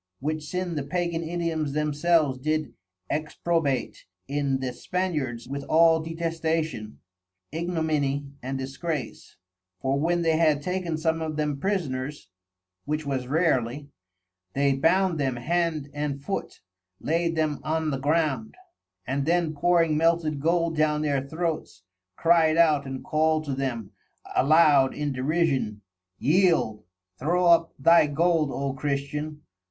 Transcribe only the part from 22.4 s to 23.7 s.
out and called to